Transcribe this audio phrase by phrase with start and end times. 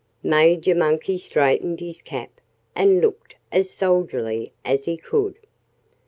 [0.23, 2.31] Major Monkey straightened his cap
[2.75, 5.37] and looked as soldierly as he could.